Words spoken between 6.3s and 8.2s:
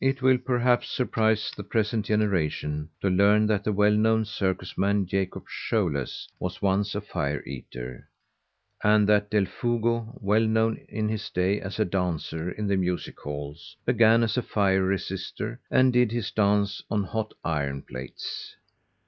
was once a fire eater,